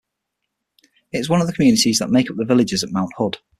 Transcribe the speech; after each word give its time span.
It 1.11 1.19
is 1.19 1.29
one 1.29 1.41
of 1.41 1.45
the 1.47 1.53
communities 1.53 1.99
that 1.99 2.09
make 2.09 2.31
up 2.31 2.35
the 2.37 2.43
Villages 2.45 2.83
at 2.83 2.89
Mount 2.89 3.11
Hood. 3.17 3.37